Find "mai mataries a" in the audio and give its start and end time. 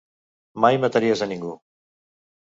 0.65-1.29